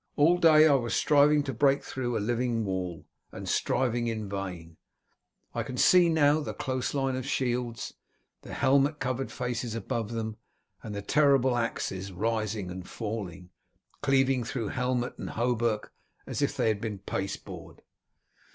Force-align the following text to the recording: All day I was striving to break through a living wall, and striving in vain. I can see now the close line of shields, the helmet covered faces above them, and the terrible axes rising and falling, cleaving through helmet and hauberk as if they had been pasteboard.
All 0.15 0.39
day 0.39 0.67
I 0.67 0.73
was 0.73 0.95
striving 0.95 1.43
to 1.43 1.53
break 1.53 1.83
through 1.83 2.17
a 2.17 2.17
living 2.17 2.65
wall, 2.65 3.05
and 3.31 3.47
striving 3.47 4.07
in 4.07 4.27
vain. 4.27 4.77
I 5.53 5.61
can 5.61 5.77
see 5.77 6.09
now 6.09 6.39
the 6.39 6.55
close 6.55 6.95
line 6.95 7.15
of 7.15 7.23
shields, 7.23 7.93
the 8.41 8.51
helmet 8.55 8.97
covered 8.99 9.31
faces 9.31 9.75
above 9.75 10.13
them, 10.13 10.37
and 10.81 10.95
the 10.95 11.03
terrible 11.03 11.55
axes 11.55 12.11
rising 12.11 12.71
and 12.71 12.89
falling, 12.89 13.51
cleaving 14.01 14.43
through 14.43 14.69
helmet 14.69 15.19
and 15.19 15.29
hauberk 15.29 15.93
as 16.25 16.41
if 16.41 16.57
they 16.57 16.69
had 16.69 16.81
been 16.81 16.97
pasteboard. 16.97 17.83